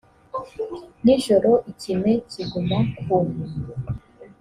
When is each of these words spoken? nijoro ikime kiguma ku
nijoro 1.03 1.51
ikime 1.71 2.11
kiguma 2.31 2.77
ku 2.99 3.15